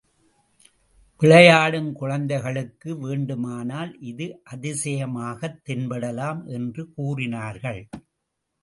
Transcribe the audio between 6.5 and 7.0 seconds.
என்று